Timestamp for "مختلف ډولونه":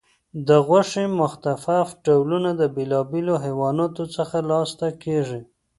1.19-2.49